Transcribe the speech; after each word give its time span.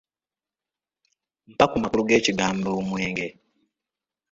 Mpa 1.53 1.65
amakulu 1.75 2.01
g’ekigambo 2.09 2.69
"omwenge". 2.79 3.27